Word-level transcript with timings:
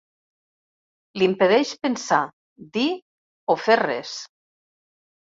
L'impedeix 1.21 1.73
pensar, 1.87 2.21
dir 2.77 2.85
o 3.55 3.57
fer 3.65 3.77
res. 3.83 4.15